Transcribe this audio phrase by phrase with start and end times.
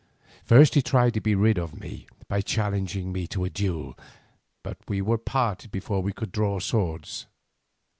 [0.43, 3.95] First he tried to be rid of me by challenging me to a duel,
[4.63, 7.27] but we were parted before we could draw swords.